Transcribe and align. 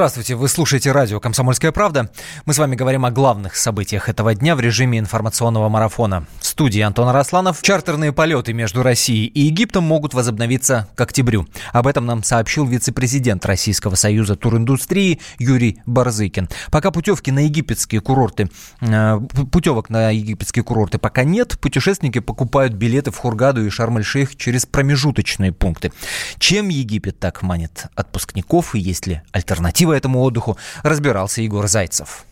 Здравствуйте, 0.00 0.34
вы 0.34 0.48
слушаете 0.48 0.92
радио 0.92 1.20
«Комсомольская 1.20 1.72
правда». 1.72 2.10
Мы 2.46 2.54
с 2.54 2.58
вами 2.58 2.74
говорим 2.74 3.04
о 3.04 3.10
главных 3.10 3.54
событиях 3.54 4.08
этого 4.08 4.34
дня 4.34 4.56
в 4.56 4.60
режиме 4.60 4.98
информационного 4.98 5.68
марафона. 5.68 6.26
В 6.40 6.46
студии 6.46 6.80
Антон 6.80 7.08
Арасланов. 7.08 7.60
Чартерные 7.60 8.10
полеты 8.10 8.54
между 8.54 8.82
Россией 8.82 9.26
и 9.26 9.40
Египтом 9.40 9.84
могут 9.84 10.14
возобновиться 10.14 10.88
к 10.94 11.00
октябрю. 11.02 11.46
Об 11.74 11.86
этом 11.86 12.06
нам 12.06 12.22
сообщил 12.22 12.64
вице-президент 12.64 13.44
Российского 13.44 13.94
союза 13.94 14.36
туриндустрии 14.36 15.20
Юрий 15.38 15.82
Барзыкин. 15.84 16.48
Пока 16.70 16.92
путевки 16.92 17.30
на 17.30 17.40
египетские 17.40 18.00
курорты, 18.00 18.48
э, 18.80 19.20
путевок 19.52 19.90
на 19.90 20.12
египетские 20.12 20.62
курорты 20.62 20.96
пока 20.96 21.24
нет, 21.24 21.58
путешественники 21.60 22.20
покупают 22.20 22.72
билеты 22.72 23.10
в 23.10 23.18
Хургаду 23.18 23.66
и 23.66 23.68
Шарм-эль-Шейх 23.68 24.34
через 24.36 24.64
промежуточные 24.64 25.52
пункты. 25.52 25.92
Чем 26.38 26.70
Египет 26.70 27.18
так 27.18 27.42
манит 27.42 27.88
отпускников 27.94 28.74
и 28.74 28.78
есть 28.78 29.06
ли 29.06 29.20
альтернатива? 29.32 29.89
Альтернатива 29.90 30.00
этому 30.00 30.20
отдыху, 30.22 30.56
разбирался 30.82 31.42
Егор 31.42 31.66
Зайцев. 31.68 32.24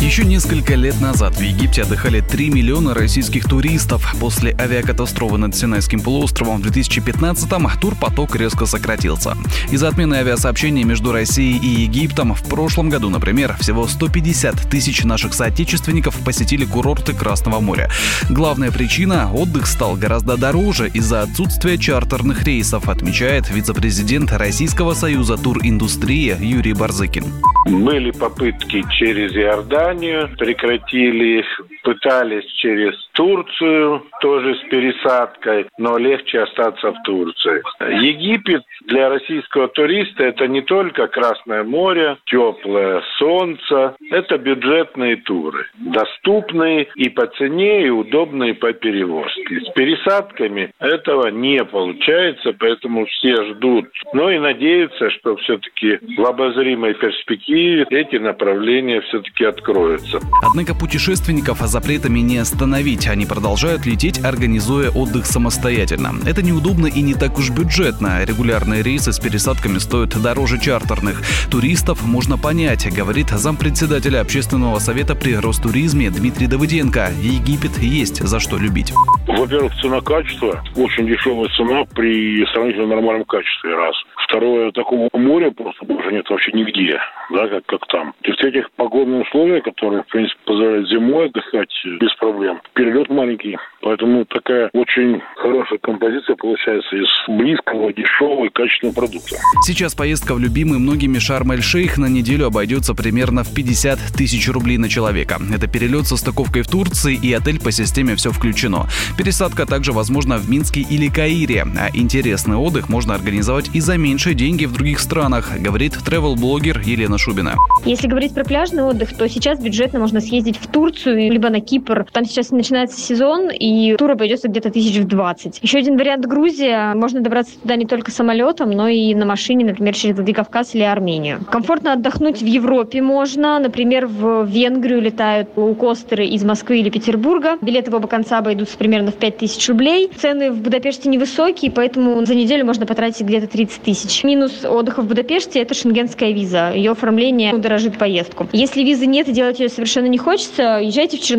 Еще 0.00 0.24
несколько 0.24 0.76
лет 0.76 1.00
назад 1.00 1.34
в 1.36 1.40
Египте 1.40 1.82
отдыхали 1.82 2.20
3 2.20 2.50
миллиона 2.50 2.94
российских 2.94 3.46
туристов. 3.46 4.14
После 4.20 4.56
авиакатастрофы 4.56 5.38
над 5.38 5.56
Синайским 5.56 6.00
полуостровом 6.00 6.62
в 6.62 6.66
2015-м 6.66 7.68
турпоток 7.80 8.36
резко 8.36 8.64
сократился. 8.64 9.36
Из-за 9.72 9.88
отмены 9.88 10.14
авиасообщения 10.14 10.84
между 10.84 11.10
Россией 11.10 11.58
и 11.58 11.82
Египтом 11.82 12.32
в 12.32 12.44
прошлом 12.44 12.90
году, 12.90 13.10
например, 13.10 13.56
всего 13.58 13.88
150 13.88 14.70
тысяч 14.70 15.02
наших 15.02 15.34
соотечественников 15.34 16.14
посетили 16.24 16.64
курорты 16.64 17.12
Красного 17.12 17.58
моря. 17.58 17.90
Главная 18.30 18.70
причина– 18.70 19.32
отдых 19.34 19.66
стал 19.66 19.96
гораздо 19.96 20.36
дороже 20.36 20.88
из-за 20.88 21.22
отсутствия 21.22 21.76
чартерных 21.76 22.44
рейсов, 22.44 22.88
отмечает 22.88 23.50
вице-президент 23.50 24.30
Российского 24.30 24.94
союза 24.94 25.36
туриндустрии 25.36 26.36
Юрий 26.40 26.67
Барзыкин. 26.74 27.24
Были 27.66 28.10
попытки 28.10 28.84
через 28.98 29.32
Иорданию, 29.34 30.28
прекратили 30.36 31.40
их, 31.40 31.60
пытались 31.88 32.44
через 32.56 32.92
Турцию, 33.12 34.02
тоже 34.20 34.56
с 34.56 34.68
пересадкой, 34.68 35.68
но 35.78 35.96
легче 35.96 36.42
остаться 36.42 36.92
в 36.92 37.02
Турции. 37.02 37.62
Египет 38.02 38.62
для 38.86 39.08
российского 39.08 39.68
туриста 39.68 40.24
это 40.24 40.46
не 40.46 40.60
только 40.60 41.06
Красное 41.08 41.64
море, 41.64 42.18
теплое 42.26 43.02
солнце, 43.18 43.96
это 44.10 44.36
бюджетные 44.36 45.16
туры, 45.16 45.66
доступные 45.78 46.88
и 46.94 47.08
по 47.08 47.26
цене, 47.26 47.86
и 47.86 47.88
удобные 47.88 48.52
по 48.52 48.74
перевозке. 48.74 49.62
С 49.62 49.72
пересадками 49.72 50.70
этого 50.78 51.28
не 51.28 51.64
получается, 51.64 52.52
поэтому 52.58 53.06
все 53.06 53.34
ждут, 53.46 53.86
но 54.12 54.30
и 54.30 54.38
надеются, 54.38 55.08
что 55.10 55.36
все-таки 55.36 55.98
в 56.18 56.26
обозримой 56.26 56.92
перспективе 56.92 57.86
эти 57.88 58.16
направления 58.16 59.00
все-таки 59.00 59.44
откроются. 59.44 60.20
Однако 60.42 60.74
путешественников 60.74 61.62
запретами 61.78 62.18
не 62.18 62.38
остановить. 62.38 63.06
Они 63.06 63.24
продолжают 63.24 63.86
лететь, 63.86 64.24
организуя 64.24 64.90
отдых 64.90 65.26
самостоятельно. 65.26 66.10
Это 66.26 66.42
неудобно 66.42 66.86
и 66.86 67.00
не 67.02 67.14
так 67.14 67.38
уж 67.38 67.50
бюджетно. 67.50 68.24
Регулярные 68.24 68.82
рейсы 68.82 69.12
с 69.12 69.20
пересадками 69.20 69.78
стоят 69.78 70.20
дороже 70.20 70.58
чартерных. 70.58 71.22
Туристов 71.48 72.04
можно 72.04 72.36
понять, 72.36 72.92
говорит 72.92 73.28
зампредседателя 73.28 74.20
общественного 74.20 74.80
совета 74.80 75.14
при 75.14 75.36
Ростуризме 75.36 76.10
Дмитрий 76.10 76.48
Давыденко. 76.48 77.10
Египет 77.22 77.78
есть 77.78 78.18
за 78.26 78.40
что 78.40 78.58
любить. 78.58 78.92
Во-первых, 79.28 79.72
цена-качество. 79.80 80.64
Очень 80.74 81.06
дешевая 81.06 81.48
цена 81.56 81.84
при 81.94 82.44
сравнительно 82.52 82.88
нормальном 82.88 83.24
качестве, 83.24 83.76
раз. 83.76 83.94
Второе, 84.26 84.72
такого 84.72 85.08
моря 85.14 85.50
просто 85.50 85.86
больше 85.86 86.12
нет 86.12 86.28
вообще 86.28 86.52
нигде, 86.52 86.98
да, 87.30 87.48
как, 87.48 87.64
как 87.64 87.86
там. 87.86 88.12
И 88.22 88.32
в-третьих, 88.32 88.70
погодные 88.76 89.22
условия, 89.22 89.62
которые, 89.62 90.02
в 90.02 90.06
принципе, 90.06 90.38
позволяют 90.44 90.88
зимой 90.90 91.26
отдыхать 91.26 91.57
без 92.00 92.14
проблем. 92.16 92.60
Перелет 92.74 93.08
маленький, 93.08 93.56
поэтому 93.80 94.24
такая 94.26 94.70
очень 94.72 95.20
хорошая 95.36 95.78
композиция 95.78 96.36
получается 96.36 96.96
из 96.96 97.08
близкого, 97.28 97.92
дешевого 97.92 98.46
и 98.46 98.48
качественного 98.50 98.94
продукта. 98.94 99.36
Сейчас 99.62 99.94
поездка 99.94 100.34
в 100.34 100.38
любимый 100.38 100.78
многими 100.78 101.18
Шарм-эль-Шейх 101.18 101.98
на 101.98 102.06
неделю 102.06 102.46
обойдется 102.46 102.94
примерно 102.94 103.44
в 103.44 103.54
50 103.54 103.98
тысяч 104.16 104.48
рублей 104.48 104.78
на 104.78 104.88
человека. 104.88 105.38
Это 105.54 105.66
перелет 105.66 106.06
со 106.06 106.16
стыковкой 106.16 106.62
в 106.62 106.68
Турции 106.68 107.18
и 107.20 107.32
отель 107.32 107.60
по 107.60 107.72
системе 107.72 108.14
«Все 108.14 108.30
включено». 108.30 108.86
Пересадка 109.16 109.66
также 109.66 109.92
возможна 109.92 110.36
в 110.36 110.50
Минске 110.50 110.80
или 110.80 111.08
Каире, 111.08 111.62
а 111.62 111.88
интересный 111.94 112.56
отдых 112.56 112.88
можно 112.88 113.14
организовать 113.14 113.70
и 113.74 113.80
за 113.80 113.96
меньше 113.96 114.18
меньшие 114.18 114.34
деньги 114.34 114.64
в 114.64 114.72
других 114.72 114.98
странах, 114.98 115.52
говорит 115.60 115.92
travel-блогер 115.94 116.80
Елена 116.84 117.18
Шубина. 117.18 117.54
Если 117.84 118.08
говорить 118.08 118.34
про 118.34 118.42
пляжный 118.42 118.82
отдых, 118.82 119.16
то 119.16 119.28
сейчас 119.28 119.60
бюджетно 119.60 120.00
можно 120.00 120.20
съездить 120.20 120.56
в 120.56 120.66
Турцию, 120.66 121.30
либо 121.30 121.47
на 121.50 121.60
Кипр. 121.60 122.06
Там 122.12 122.24
сейчас 122.24 122.50
начинается 122.50 123.00
сезон, 123.00 123.50
и 123.50 123.96
тур 123.96 124.12
обойдется 124.12 124.48
где-то 124.48 124.70
тысяч 124.70 124.98
в 124.98 125.06
20. 125.06 125.60
Еще 125.62 125.78
один 125.78 125.96
вариант 125.96 126.26
Грузия. 126.26 126.94
Можно 126.94 127.20
добраться 127.20 127.58
туда 127.60 127.76
не 127.76 127.86
только 127.86 128.10
самолетом, 128.10 128.70
но 128.70 128.88
и 128.88 129.14
на 129.14 129.26
машине, 129.26 129.64
например, 129.64 129.94
через 129.94 130.16
Владикавказ 130.16 130.74
или 130.74 130.82
Армению. 130.82 131.40
Комфортно 131.50 131.92
отдохнуть 131.92 132.40
в 132.40 132.46
Европе 132.46 133.02
можно. 133.02 133.58
Например, 133.58 134.06
в 134.06 134.44
Венгрию 134.44 135.00
летают 135.00 135.50
лоукостеры 135.56 136.26
из 136.26 136.44
Москвы 136.44 136.78
или 136.80 136.90
Петербурга. 136.90 137.58
Билеты 137.60 137.90
в 137.90 137.94
оба 137.94 138.08
конца 138.08 138.38
обойдутся 138.38 138.76
примерно 138.78 139.10
в 139.10 139.16
5000 139.16 139.68
рублей. 139.68 140.10
Цены 140.16 140.50
в 140.50 140.60
Будапеште 140.60 141.08
невысокие, 141.08 141.70
поэтому 141.70 142.24
за 142.24 142.34
неделю 142.34 142.64
можно 142.64 142.86
потратить 142.86 143.26
где-то 143.26 143.46
30 143.46 143.82
тысяч 143.82 143.98
тысяч. 144.08 144.24
Минус 144.24 144.64
отдыха 144.64 145.02
в 145.02 145.06
Будапеште– 145.06 145.60
это 145.62 145.74
шенгенская 145.74 146.32
виза. 146.32 146.72
Ее 146.72 146.92
оформление 146.92 147.54
удорожит 147.54 147.98
поездку. 147.98 148.48
Если 148.52 148.82
визы 148.82 149.06
нет 149.06 149.28
и 149.28 149.32
делать 149.32 149.60
ее 149.60 149.68
совершенно 149.68 150.06
не 150.06 150.18
хочется, 150.18 150.80
езжайте 150.82 151.16
в 151.16 151.20
Черногорию. 151.20 151.37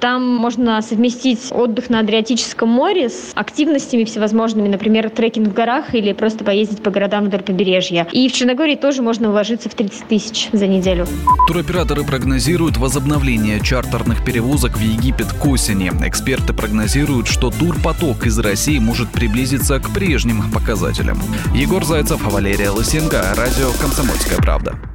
Там 0.00 0.26
можно 0.36 0.80
совместить 0.82 1.48
отдых 1.50 1.90
на 1.90 2.00
Адриатическом 2.00 2.68
море 2.68 3.08
с 3.08 3.32
активностями 3.34 4.04
всевозможными, 4.04 4.68
например, 4.68 5.10
трекинг 5.10 5.48
в 5.48 5.52
горах 5.52 5.94
или 5.94 6.12
просто 6.12 6.44
поездить 6.44 6.82
по 6.82 6.90
городам 6.90 7.26
вдоль 7.26 7.42
побережья. 7.42 8.06
И 8.12 8.28
в 8.28 8.32
Черногории 8.32 8.76
тоже 8.76 9.02
можно 9.02 9.30
уложиться 9.30 9.68
в 9.68 9.74
30 9.74 10.08
тысяч 10.08 10.48
за 10.52 10.66
неделю. 10.66 11.06
Туроператоры 11.46 12.04
прогнозируют 12.04 12.76
возобновление 12.76 13.60
чартерных 13.60 14.24
перевозок 14.24 14.76
в 14.76 14.80
Египет 14.80 15.32
к 15.32 15.46
осени. 15.46 15.90
Эксперты 16.06 16.52
прогнозируют, 16.52 17.26
что 17.26 17.50
турпоток 17.50 18.26
из 18.26 18.38
России 18.38 18.78
может 18.78 19.10
приблизиться 19.10 19.78
к 19.80 19.92
прежним 19.92 20.50
показателям. 20.52 21.18
Егор 21.54 21.84
Зайцев, 21.84 22.22
Валерия 22.24 22.70
Лысенко, 22.70 23.22
радио 23.36 23.70
«Комсомольская 23.80 24.38
правда». 24.38 24.93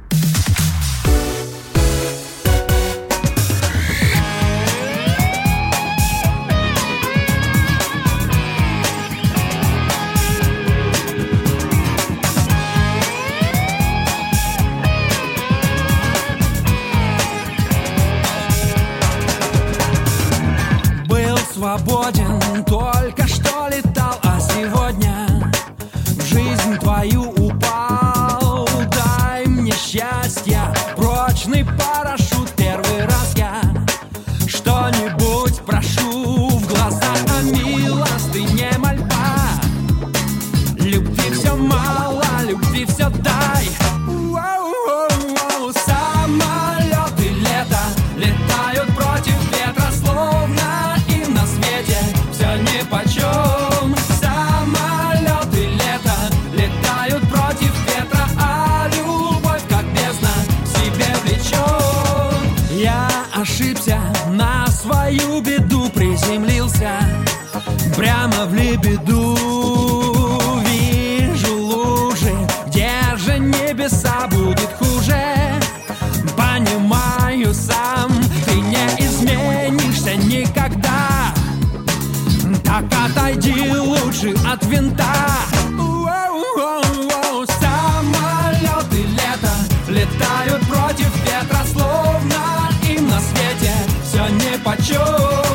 Мало, 41.60 42.22
любви 42.48 42.84
все 42.84 43.08
дай 43.22 43.39
небеса 73.50 74.26
будет 74.28 74.70
хуже. 74.78 75.14
Понимаю 76.36 77.52
сам, 77.54 78.10
ты 78.46 78.54
не 78.54 78.86
изменишься 78.98 80.16
никогда. 80.16 81.34
Так 82.64 82.84
отойди 83.06 83.72
лучше 83.76 84.34
от 84.46 84.64
винта. 84.66 85.04
Самолеты 87.60 89.02
лето. 89.02 89.52
Летают 89.88 90.62
против 90.68 91.10
ветра 91.24 91.64
Словно 91.72 92.70
им 92.88 93.08
на 93.08 93.20
свете. 93.20 93.74
Все 94.04 94.28
не 94.28 94.52
нипочем 94.52 95.49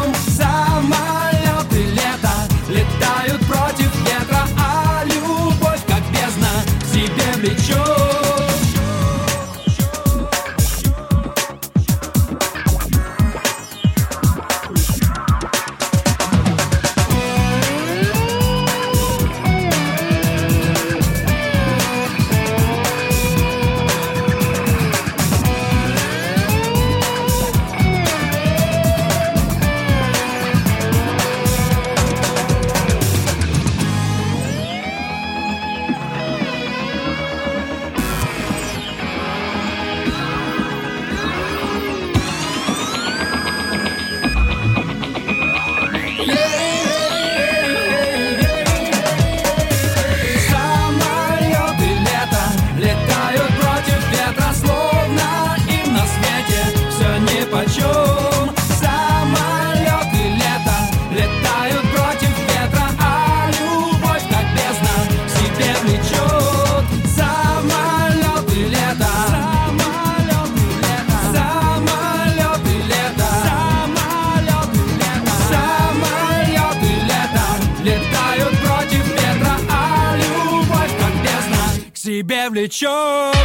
себе 82.16 82.50
влечет 82.50 83.36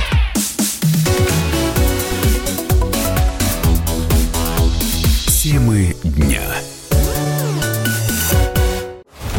Темы 5.26 5.96
дня. 6.04 6.42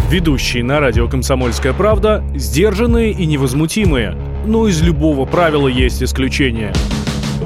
Ведущие 0.09 0.65
на 0.65 0.81
радио 0.81 1.07
«Комсомольская 1.07 1.71
правда» 1.71 2.21
сдержанные 2.35 3.11
и 3.11 3.25
невозмутимые. 3.25 4.17
Но 4.45 4.67
из 4.67 4.81
любого 4.81 5.25
правила 5.25 5.69
есть 5.69 6.03
исключение. 6.03 6.73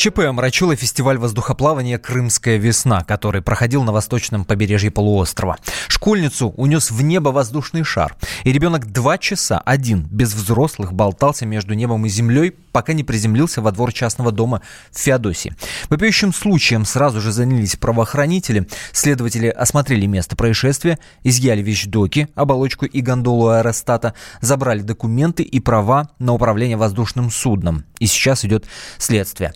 ЧП 0.00 0.20
омрачило 0.20 0.74
фестиваль 0.74 1.18
воздухоплавания 1.18 1.98
«Крымская 1.98 2.56
весна», 2.56 3.04
который 3.04 3.42
проходил 3.42 3.82
на 3.82 3.92
восточном 3.92 4.46
побережье 4.46 4.90
полуострова. 4.90 5.58
Школьницу 5.88 6.54
унес 6.56 6.90
в 6.90 7.02
небо 7.02 7.28
воздушный 7.28 7.84
шар, 7.84 8.16
и 8.44 8.50
ребенок 8.50 8.90
два 8.90 9.18
часа 9.18 9.58
один, 9.58 10.08
без 10.10 10.32
взрослых, 10.32 10.94
болтался 10.94 11.44
между 11.44 11.74
небом 11.74 12.06
и 12.06 12.08
землей, 12.08 12.54
пока 12.72 12.92
не 12.92 13.04
приземлился 13.04 13.60
во 13.62 13.72
двор 13.72 13.92
частного 13.92 14.32
дома 14.32 14.62
в 14.90 14.98
Феодосии. 14.98 15.54
Вопиющим 15.88 16.32
случаем 16.32 16.84
сразу 16.84 17.20
же 17.20 17.32
занялись 17.32 17.76
правоохранители. 17.76 18.66
Следователи 18.92 19.48
осмотрели 19.48 20.06
место 20.06 20.36
происшествия, 20.36 20.98
изъяли 21.22 21.62
вещдоки, 21.62 22.28
оболочку 22.34 22.86
и 22.86 23.00
гондолу 23.00 23.48
аэростата, 23.48 24.14
забрали 24.40 24.80
документы 24.80 25.42
и 25.42 25.60
права 25.60 26.10
на 26.18 26.32
управление 26.32 26.76
воздушным 26.76 27.30
судном. 27.30 27.84
И 27.98 28.06
сейчас 28.06 28.44
идет 28.44 28.64
следствие. 28.98 29.52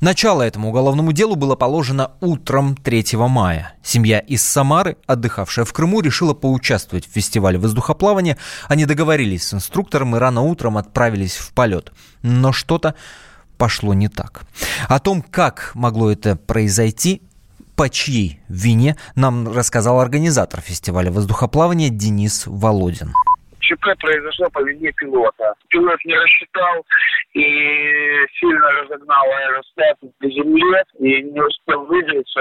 Начало 0.00 0.42
этому 0.42 0.68
уголовному 0.68 1.12
делу 1.12 1.34
было 1.34 1.56
положено 1.56 2.12
утром 2.20 2.76
3 2.76 3.04
мая. 3.16 3.74
Семья 3.82 4.18
из 4.18 4.42
Самары, 4.42 4.96
отдыхавшая 5.06 5.64
в 5.64 5.72
Крыму, 5.72 6.00
решила 6.00 6.34
поучаствовать 6.34 7.06
в 7.06 7.12
фестивале 7.12 7.58
воздухоплавания. 7.58 8.36
Они 8.68 8.84
договорились 8.84 9.48
с 9.48 9.54
инструктором 9.54 10.14
и 10.14 10.18
рано 10.18 10.42
утром 10.42 10.76
отправились 10.76 11.36
в 11.36 11.52
полет. 11.52 11.92
Но 12.22 12.52
что-то 12.52 12.94
пошло 13.56 13.94
не 13.94 14.08
так. 14.08 14.42
О 14.88 14.98
том, 14.98 15.22
как 15.22 15.72
могло 15.74 16.10
это 16.10 16.36
произойти, 16.36 17.22
по 17.76 17.88
чьей 17.88 18.40
вине, 18.48 18.96
нам 19.14 19.46
рассказал 19.48 20.00
организатор 20.00 20.60
фестиваля 20.60 21.12
воздухоплавания 21.12 21.90
Денис 21.90 22.44
Володин. 22.46 23.12
ЧП 23.68 23.84
произошло 24.00 24.48
по 24.50 24.62
вине 24.62 24.90
пилота. 24.92 25.52
Пилот 25.68 25.98
не 26.04 26.14
рассчитал 26.14 26.84
и 27.34 27.44
сильно 28.40 28.66
разогнал 28.80 29.24
аэростат 29.26 29.98
по 30.00 30.26
земле 30.26 30.82
и 30.98 31.22
не 31.22 31.40
успел 31.40 31.84
выделиться. 31.84 32.40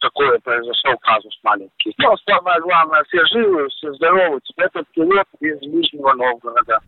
Такое 0.00 0.38
произошел 0.40 0.92
казус 1.00 1.38
маленький. 1.42 1.94
Но 1.98 2.14
самое 2.28 2.60
главное, 2.60 3.02
все 3.08 3.24
живы, 3.32 3.66
все 3.70 3.92
здоровы. 3.94 4.40
Этот 4.58 4.86
пилот 4.94 5.26
из 5.40 5.60
Нижнего 5.62 6.12
Новгорода. 6.12 6.78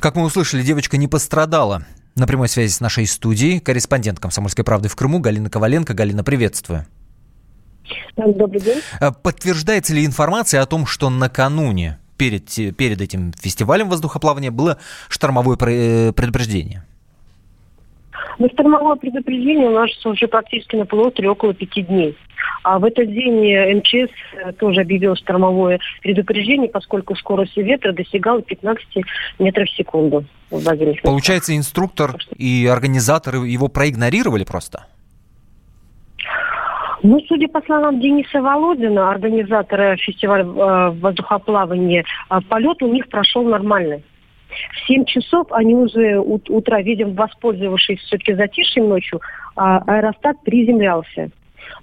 Как 0.00 0.16
мы 0.16 0.24
услышали, 0.24 0.62
девочка 0.62 0.96
не 0.96 1.08
пострадала. 1.08 1.82
На 2.16 2.26
прямой 2.26 2.48
связи 2.48 2.72
с 2.72 2.80
нашей 2.80 3.06
студией 3.06 3.60
корреспондент 3.60 4.18
«Комсомольской 4.18 4.64
правды» 4.64 4.88
в 4.88 4.96
Крыму 4.96 5.20
Галина 5.20 5.50
Коваленко. 5.50 5.94
Галина, 5.94 6.24
приветствую. 6.24 6.86
Добрый 8.16 8.60
день. 8.60 8.80
Э, 9.00 9.10
Подтверждается 9.12 9.94
ли 9.94 10.04
информация 10.04 10.60
о 10.62 10.66
том, 10.66 10.84
что 10.86 11.10
накануне 11.10 11.98
перед, 12.18 12.76
перед 12.76 13.00
этим 13.00 13.32
фестивалем 13.32 13.88
воздухоплавания 13.88 14.50
было 14.50 14.78
штормовое 15.08 15.56
э, 15.56 16.12
предупреждение? 16.12 16.84
Ну, 18.38 18.48
штормовое 18.52 18.96
предупреждение 18.96 19.68
у 19.68 19.72
нас 19.72 19.90
уже 20.04 20.28
практически 20.28 20.76
на 20.76 20.86
полуострове 20.86 21.30
около 21.30 21.54
пяти 21.54 21.82
дней. 21.82 22.16
А 22.62 22.78
в 22.78 22.84
этот 22.84 23.12
день 23.12 23.50
э, 23.50 23.74
МЧС 23.74 24.12
э, 24.34 24.52
тоже 24.52 24.82
объявил 24.82 25.16
штормовое 25.16 25.80
предупреждение, 26.02 26.68
поскольку 26.68 27.16
скорость 27.16 27.56
ветра 27.56 27.92
достигала 27.92 28.42
15 28.42 28.86
метров 29.38 29.68
в 29.68 29.76
секунду. 29.76 30.24
в. 30.50 31.02
Получается, 31.02 31.56
инструктор 31.56 32.16
и 32.36 32.68
организаторы 32.70 33.38
его 33.48 33.68
проигнорировали 33.68 34.44
просто? 34.44 34.86
Ну, 37.02 37.20
судя 37.28 37.48
по 37.48 37.60
словам 37.62 38.00
Дениса 38.00 38.42
Володина, 38.42 39.10
организатора 39.10 39.96
фестиваля 39.96 40.44
э, 40.44 40.90
воздухоплавания, 40.90 42.04
э, 42.30 42.40
полет 42.48 42.82
у 42.82 42.92
них 42.92 43.08
прошел 43.08 43.44
нормально. 43.44 44.00
В 44.72 44.86
7 44.88 45.04
часов 45.04 45.46
они 45.52 45.74
уже 45.74 46.18
ут- 46.18 46.50
утра, 46.50 46.80
видимо, 46.80 47.12
воспользовавшись 47.12 48.00
все-таки 48.00 48.34
затишьем 48.34 48.88
ночью, 48.88 49.20
а, 49.56 49.78
аэростат 49.86 50.42
приземлялся. 50.42 51.30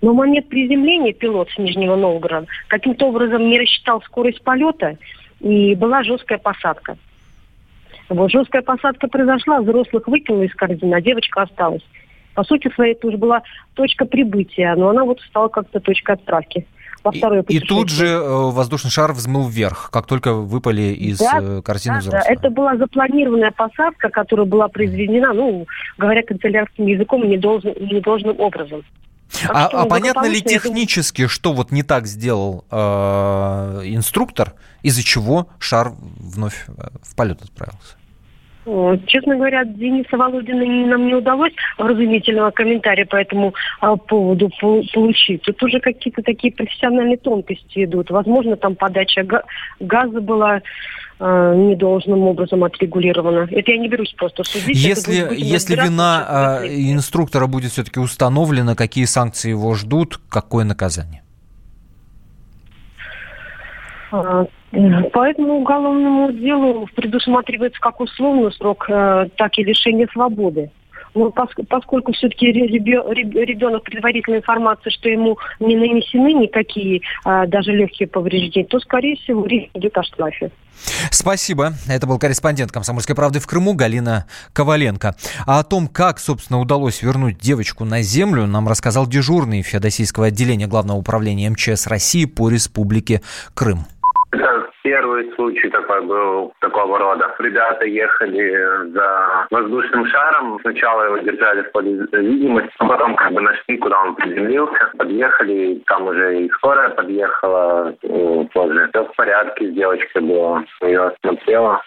Но 0.02 0.14
в 0.14 0.16
момент 0.16 0.50
приземления 0.50 1.14
пилот 1.14 1.50
с 1.52 1.58
Нижнего 1.60 1.96
Новгорода 1.96 2.48
каким-то 2.68 3.08
образом 3.08 3.48
не 3.48 3.60
рассчитал 3.60 4.02
скорость 4.02 4.44
полета, 4.44 4.98
и 5.40 5.76
была 5.76 6.04
жесткая 6.04 6.40
посадка. 6.40 6.98
Вот 8.10 8.32
жесткая 8.32 8.64
посадка 8.64 9.08
произошла, 9.08 9.62
взрослых 9.62 10.08
выкинула 10.08 10.44
из 10.44 10.56
корзины, 10.56 10.96
а 10.96 11.02
девочка 11.02 11.44
осталась. 11.44 11.84
По 12.36 12.44
сути 12.44 12.70
своей, 12.76 12.94
это 12.94 13.08
уже 13.08 13.18
была 13.18 13.42
точка 13.74 14.06
прибытия, 14.06 14.76
но 14.76 14.90
она 14.90 15.04
вот 15.04 15.20
стала 15.22 15.48
как-то 15.48 15.80
точкой 15.80 16.16
отправки. 16.16 16.68
Во 17.04 17.12
второе 17.12 17.44
И 17.48 17.60
тут 17.60 17.84
путешествие. 17.84 18.08
же 18.08 18.14
э, 18.16 18.52
воздушный 18.52 18.90
шар 18.92 19.14
взмыл 19.14 19.48
вверх, 19.48 19.90
как 19.92 20.08
только 20.08 20.34
выпали 20.34 20.82
из 20.82 21.20
Да, 21.20 21.40
э, 21.40 21.62
корзины 21.62 21.98
Да, 21.98 22.02
да, 22.02 22.08
взрослых. 22.10 22.38
это 22.38 22.50
была 22.50 22.78
запланированная 22.78 23.52
посадка, 23.52 24.10
которая 24.10 24.48
была 24.48 24.68
произведена, 24.70 25.32
ну, 25.34 25.68
говоря 26.00 26.24
канцелярским 26.24 26.88
языком, 26.88 27.28
недолжным, 27.30 27.76
недолжным 27.80 28.40
образом. 28.40 28.82
Так 29.32 29.52
А, 29.54 29.68
а 29.68 29.86
понятно 29.86 30.26
ли 30.26 30.38
я 30.38 30.42
думаю, 30.42 30.50
технически, 30.50 31.28
что 31.28 31.54
вот 31.54 31.72
не 31.72 31.84
так 31.84 32.08
сделал 32.08 32.66
э, 32.72 32.76
инструктор, 33.86 34.54
из-за 34.82 35.04
чего 35.04 35.50
шар 35.60 35.92
вновь 36.20 36.66
э, 36.68 36.88
в 37.04 37.16
полет 37.16 37.42
отправился? 37.44 37.98
Честно 38.66 39.36
говоря, 39.36 39.64
Дениса 39.64 40.18
Володина 40.18 40.66
нам 40.88 41.06
не 41.06 41.14
удалось 41.14 41.54
вразумительного 41.78 42.50
комментария 42.50 43.06
по 43.06 43.16
этому 43.16 43.54
а, 43.80 43.96
поводу 43.96 44.50
получить. 44.60 45.44
Тут 45.44 45.62
уже 45.62 45.80
какие-то 45.80 46.24
такие 46.24 46.52
профессиональные 46.52 47.18
тонкости 47.18 47.86
идут. 47.86 48.10
Возможно, 48.10 48.56
там 48.56 48.76
подача 48.76 49.24
газа 49.80 50.20
была 50.20 50.62
э, 51.20 51.54
недолжным 51.56 52.24
образом 52.24 52.64
отрегулирована. 52.64 53.48
Это 53.52 53.72
я 53.72 53.78
не 53.78 53.88
берусь 53.88 54.14
просто 54.18 54.44
судить. 54.44 54.76
Если, 54.76 55.28
если 55.36 55.76
вина 55.76 56.62
э, 56.64 56.68
инструктора 56.68 57.46
будет 57.46 57.72
все-таки 57.72 58.00
установлена, 58.00 58.74
какие 58.74 59.06
санкции 59.06 59.52
его 59.52 59.76
ждут, 59.76 60.20
какое 60.28 60.66
наказание? 60.66 61.22
А, 64.24 64.46
по 65.12 65.26
этому 65.26 65.56
уголовному 65.56 66.32
делу 66.32 66.88
предусматривается 66.96 67.80
как 67.80 68.00
условный 68.00 68.52
срок, 68.54 68.86
э, 68.90 69.28
так 69.38 69.58
и 69.58 69.64
лишение 69.64 70.08
свободы. 70.12 70.70
Но 71.16 71.32
поскольку 71.32 72.12
все-таки 72.12 72.52
ребенок 72.52 73.84
предварительной 73.84 74.40
информации, 74.40 74.90
что 74.90 75.08
ему 75.08 75.38
не 75.62 75.78
нанесены 75.78 76.34
никакие 76.34 77.02
а, 77.24 77.48
даже 77.48 77.72
легкие 77.72 78.10
повреждения, 78.10 78.68
то, 78.68 78.80
скорее 78.80 79.16
всего, 79.16 79.46
речь 79.46 79.70
идет 79.74 79.98
о 79.98 80.04
штрафе. 80.04 80.52
Спасибо. 81.10 81.74
Это 81.88 82.06
был 82.06 82.20
корреспондент 82.20 82.74
«Комсомольской 82.74 83.16
правды» 83.16 83.40
в 83.40 83.48
Крыму 83.48 83.74
Галина 83.74 84.26
Коваленко. 84.52 85.16
А 85.46 85.60
о 85.60 85.64
том, 85.64 85.88
как, 85.88 86.20
собственно, 86.20 86.60
удалось 86.60 87.02
вернуть 87.02 87.38
девочку 87.40 87.86
на 87.86 88.02
землю, 88.02 88.46
нам 88.46 88.68
рассказал 88.68 89.08
дежурный 89.08 89.62
Феодосийского 89.62 90.28
отделения 90.28 90.68
Главного 90.68 90.98
управления 90.98 91.50
МЧС 91.50 91.88
России 91.88 92.26
по 92.26 92.50
Республике 92.50 93.22
Крым. 93.54 93.86
Это 94.36 94.70
первый 94.84 95.34
случай 95.36 95.70
такой 95.70 96.06
был 96.06 96.54
такого 96.60 97.00
рода. 97.00 97.34
Ребята 97.40 97.86
ехали 97.86 98.92
за 98.92 99.48
воздушным 99.50 100.06
шаром. 100.08 100.60
Сначала 100.62 101.04
его 101.06 101.18
держали 101.20 101.62
в 101.62 101.72
поле 101.72 102.06
видимости, 102.12 102.74
а 102.80 102.86
потом 102.86 103.16
как 103.16 103.32
бы 103.32 103.40
нашли, 103.40 103.78
куда 103.78 104.02
он 104.02 104.16
приземлился. 104.16 104.92
Подъехали, 104.98 105.82
там 105.88 106.08
уже 106.08 106.44
и 106.44 106.50
скорая 106.52 106.90
подъехала 106.90 107.96
позже. 108.54 108.90
Все 108.90 109.06
в 109.06 109.16
порядке, 109.16 109.72
с 109.72 109.74
девочкой 109.74 110.22
было. 110.22 110.66
Ее 110.82 111.04
осмотрела. 111.06 111.82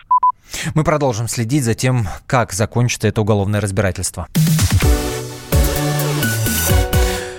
Мы 0.74 0.84
продолжим 0.84 1.28
следить 1.28 1.64
за 1.64 1.74
тем, 1.74 2.04
как 2.26 2.52
закончится 2.52 3.08
это 3.08 3.20
уголовное 3.20 3.60
разбирательство. 3.60 4.26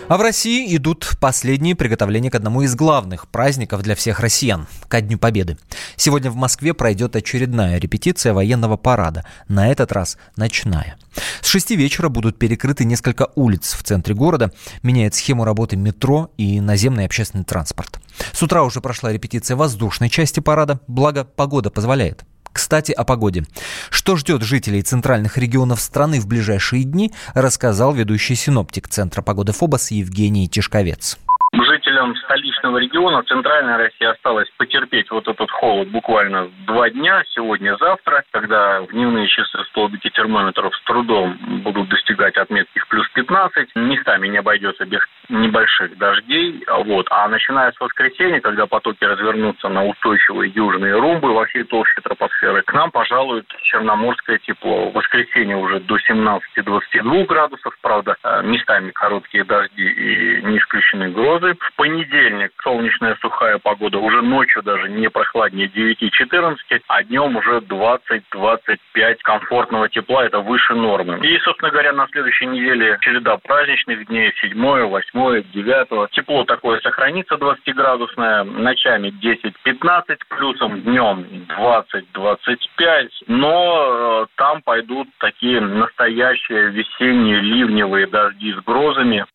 А 0.09 0.17
в 0.17 0.21
России 0.21 0.75
идут 0.75 1.17
последние 1.19 1.75
приготовления 1.75 2.31
к 2.31 2.35
одному 2.35 2.63
из 2.63 2.73
главных 2.73 3.27
праздников 3.27 3.83
для 3.83 3.93
всех 3.93 4.21
россиян– 4.21 4.65
ко 4.87 5.01
Дню 5.01 5.19
Победы. 5.19 5.59
Сегодня 5.97 6.31
в 6.31 6.35
Москве 6.35 6.73
пройдет 6.73 7.15
очередная 7.15 7.77
репетиция 7.77 8.33
военного 8.33 8.75
парада, 8.75 9.23
на 9.47 9.69
этот 9.71 9.91
раз 9.91 10.17
ночная. 10.35 10.97
С 11.41 11.47
шести 11.47 11.75
вечера 11.75 12.09
будут 12.09 12.39
перекрыты 12.39 12.85
несколько 12.85 13.29
улиц 13.35 13.73
в 13.73 13.83
центре 13.83 14.15
города, 14.15 14.51
меняет 14.81 15.13
схему 15.13 15.45
работы 15.45 15.75
метро 15.75 16.31
и 16.37 16.59
наземный 16.59 17.05
общественный 17.05 17.43
транспорт. 17.43 17.99
С 18.33 18.41
утра 18.41 18.63
уже 18.63 18.81
прошла 18.81 19.13
репетиция 19.13 19.57
воздушной 19.57 20.09
части 20.09 20.39
парада, 20.39 20.79
благо 20.87 21.23
погода 21.23 21.69
позволяет. 21.69 22.25
Кстати, 22.53 22.91
о 22.91 23.03
погоде. 23.03 23.43
Что 23.89 24.15
ждет 24.15 24.43
жителей 24.43 24.81
центральных 24.81 25.37
регионов 25.37 25.79
страны 25.79 26.19
в 26.19 26.27
ближайшие 26.27 26.83
дни, 26.83 27.11
рассказал 27.33 27.93
ведущий 27.93 28.35
синоптик 28.35 28.87
Центра 28.87 29.21
погоды 29.21 29.51
ФОБОС 29.51 29.91
Евгений 29.91 30.47
Тишковец. 30.47 31.17
Жителям 31.51 32.15
столичного 32.17 32.77
региона 32.77 33.23
Центральной 33.23 33.77
России 33.77 34.05
осталось 34.05 34.47
потерпеть 34.57 35.09
вот 35.09 35.27
этот 35.27 35.49
холод 35.49 35.89
буквально 35.89 36.49
два 36.67 36.91
дня, 36.91 37.23
сегодня-завтра, 37.33 38.23
когда 38.31 38.81
в 38.81 38.91
дневные 38.91 39.27
часы 39.27 39.57
столбики 39.71 40.11
термометров 40.11 40.75
с 40.75 40.83
трудом 40.83 41.39
будут 41.63 41.89
достигать 41.89 42.37
отметки 42.37 42.77
в 42.77 42.87
плюс 42.87 43.09
15. 43.15 43.75
Местами 43.75 44.27
не 44.27 44.37
обойдется 44.37 44.85
без 44.85 44.99
небольших 45.29 45.97
дождей. 45.97 46.63
Вот. 46.85 47.07
А 47.11 47.27
начиная 47.27 47.71
с 47.71 47.79
воскресенья, 47.79 48.39
когда 48.39 48.65
потоки 48.65 49.03
развернутся 49.03 49.69
на 49.69 49.85
устойчивые 49.85 50.51
южные 50.55 50.95
румбы 50.95 51.33
во 51.33 51.45
всей 51.45 51.63
толще 51.63 52.01
тропосферы, 52.01 52.61
к 52.63 52.73
нам 52.73 52.91
пожалует 52.91 53.45
черноморское 53.63 54.39
тепло. 54.39 54.89
В 54.89 54.93
воскресенье 54.93 55.57
уже 55.57 55.79
до 55.79 55.97
17-22 55.97 57.25
градусов, 57.25 57.77
правда, 57.81 58.15
э, 58.23 58.41
местами 58.43 58.91
короткие 58.91 59.43
дожди 59.43 59.83
и 59.83 60.41
не 60.43 60.57
исключены 60.57 61.09
грозы. 61.11 61.55
В 61.59 61.75
понедельник 61.75 62.51
солнечная 62.63 63.15
сухая 63.21 63.59
погода, 63.59 63.99
уже 63.99 64.21
ночью 64.21 64.63
даже 64.63 64.89
не 64.89 65.09
прохладнее 65.09 65.67
9-14, 65.67 66.81
а 66.87 67.03
днем 67.03 67.35
уже 67.35 67.59
20-25 67.59 69.17
комфортного 69.23 69.89
тепла, 69.89 70.25
это 70.25 70.39
выше 70.39 70.73
нормы. 70.73 71.19
И, 71.25 71.37
собственно 71.39 71.71
говоря, 71.71 71.93
на 71.93 72.07
следующей 72.07 72.47
неделе 72.47 72.97
череда 73.01 73.37
праздничных 73.37 74.07
дней, 74.07 74.33
7 74.41 74.59
8 74.59 75.18
8, 75.19 75.43
9. 75.53 76.11
Тепло 76.11 76.45
такое 76.45 76.79
сохранится 76.79 77.35
20-градусное, 77.35 78.43
ночами 78.43 79.11
10-15, 79.21 80.17
плюсом 80.29 80.81
днем 80.81 81.25
20-25, 81.59 83.09
но 83.27 84.23
э, 84.23 84.27
там 84.37 84.61
пойдут 84.61 85.09
такие 85.19 85.59
настоящие 85.59 86.71
весенние 86.71 87.41
ливневые 87.41 88.07
дожди 88.07 88.53
с 88.53 88.63
грозами. 88.63 89.25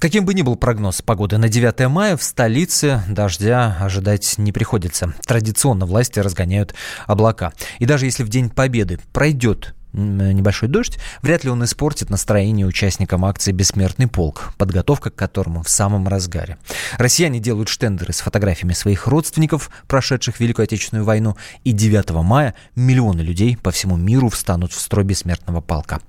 Каким 0.00 0.26
бы 0.26 0.34
ни 0.34 0.42
был 0.42 0.56
прогноз 0.56 1.02
погоды 1.02 1.38
на 1.38 1.48
9 1.48 1.88
мая, 1.88 2.16
в 2.16 2.22
столице 2.22 3.00
дождя 3.08 3.76
ожидать 3.80 4.34
не 4.38 4.50
приходится. 4.50 5.14
Традиционно 5.24 5.86
власти 5.86 6.18
разгоняют 6.18 6.74
облака. 7.06 7.52
И 7.78 7.86
даже 7.86 8.06
если 8.06 8.24
в 8.24 8.28
День 8.28 8.50
Победы 8.50 8.98
пройдет 9.12 9.74
небольшой 9.96 10.68
дождь, 10.68 10.98
вряд 11.22 11.44
ли 11.44 11.50
он 11.50 11.64
испортит 11.64 12.10
настроение 12.10 12.66
участникам 12.66 13.24
акции 13.24 13.52
«Бессмертный 13.52 14.06
полк», 14.06 14.52
подготовка 14.58 15.10
к 15.10 15.14
которому 15.14 15.62
в 15.62 15.68
самом 15.68 16.06
разгаре. 16.08 16.58
Россияне 16.98 17.40
делают 17.40 17.68
штендеры 17.68 18.12
с 18.12 18.20
фотографиями 18.20 18.74
своих 18.74 19.06
родственников, 19.06 19.70
прошедших 19.88 20.40
Великую 20.40 20.64
Отечественную 20.64 21.04
войну, 21.04 21.36
и 21.64 21.72
9 21.72 22.10
мая 22.22 22.54
миллионы 22.74 23.22
людей 23.22 23.56
по 23.56 23.70
всему 23.70 23.96
миру 23.96 24.28
встанут 24.28 24.72
в 24.72 24.80
строй 24.80 25.04
«Бессмертного 25.04 25.60
полка». 25.60 26.00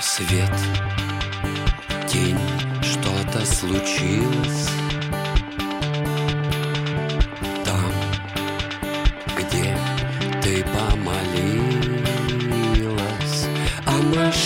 Свет, 0.00 0.50
тень, 2.08 2.38
что-то 2.82 3.44
случилось 3.46 4.69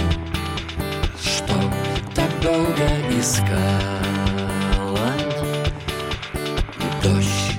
что 1.23 1.53
так 2.13 2.29
долго 2.41 2.87
искала. 3.17 5.13
Дождь, 7.01 7.55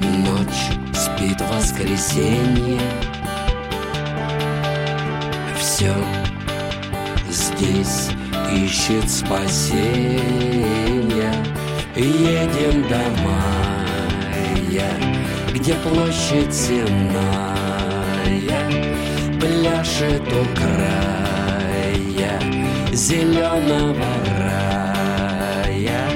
ночь, 0.00 0.66
спит 0.92 1.40
воскресенье, 1.40 2.82
все 5.58 5.94
здесь 7.30 8.10
ищет 8.52 9.08
спасения 9.10 10.28
едем 12.04 12.82
до 12.88 13.00
мая, 13.22 14.90
где 15.52 15.74
площадь 15.74 16.54
сенная 16.54 17.58
пляшет 19.40 20.22
у 20.22 20.44
края 20.56 20.98
зеленого 22.92 24.06
рая. 24.38 26.08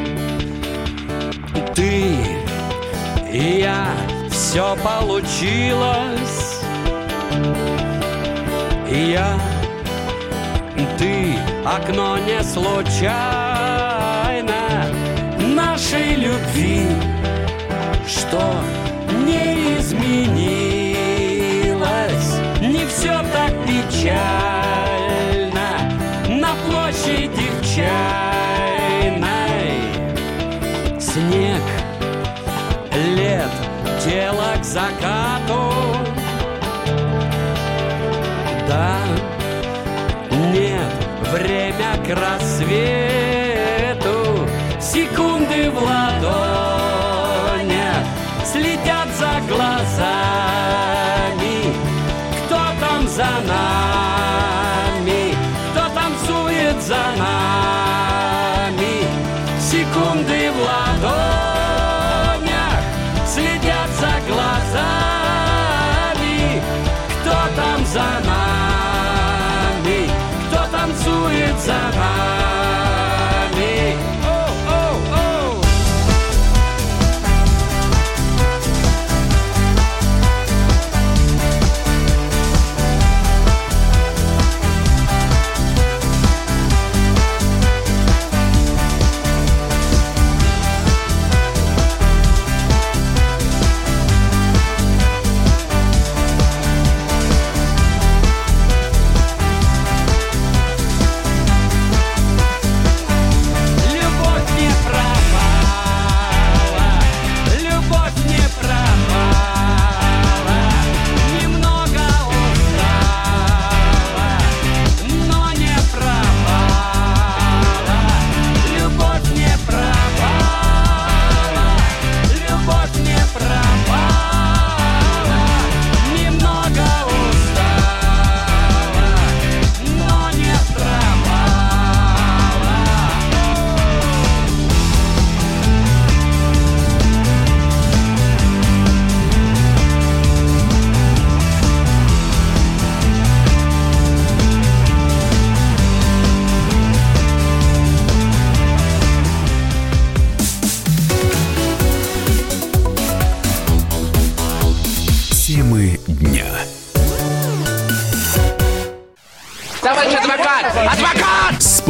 Ты 1.74 2.16
и 3.32 3.60
я, 3.60 3.86
все 4.30 4.76
получилось. 4.84 6.60
Я, 8.90 9.38
ты, 10.98 11.34
окно 11.64 12.18
не 12.18 12.42
случайно 12.42 13.51
рассвет. 42.14 43.11